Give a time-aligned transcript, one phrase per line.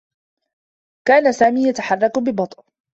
[1.07, 2.63] كان سامي يتحرّك ببطؤ.